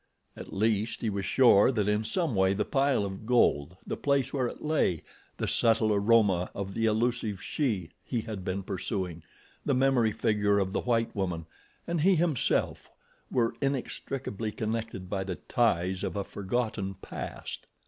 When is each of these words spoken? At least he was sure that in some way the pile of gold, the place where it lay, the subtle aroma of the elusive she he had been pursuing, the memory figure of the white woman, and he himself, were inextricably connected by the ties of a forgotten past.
At 0.35 0.51
least 0.51 1.01
he 1.01 1.11
was 1.11 1.25
sure 1.27 1.71
that 1.71 1.87
in 1.87 2.03
some 2.03 2.33
way 2.33 2.55
the 2.55 2.65
pile 2.65 3.05
of 3.05 3.27
gold, 3.27 3.77
the 3.85 3.95
place 3.95 4.33
where 4.33 4.47
it 4.47 4.63
lay, 4.63 5.03
the 5.37 5.47
subtle 5.47 5.93
aroma 5.93 6.49
of 6.55 6.73
the 6.73 6.87
elusive 6.87 7.39
she 7.39 7.91
he 8.03 8.21
had 8.21 8.43
been 8.43 8.63
pursuing, 8.63 9.21
the 9.63 9.75
memory 9.75 10.11
figure 10.11 10.57
of 10.57 10.71
the 10.73 10.81
white 10.81 11.15
woman, 11.15 11.45
and 11.85 12.01
he 12.01 12.15
himself, 12.15 12.89
were 13.29 13.53
inextricably 13.61 14.51
connected 14.51 15.07
by 15.07 15.23
the 15.23 15.35
ties 15.35 16.03
of 16.03 16.15
a 16.15 16.23
forgotten 16.23 16.95
past. 17.03 17.67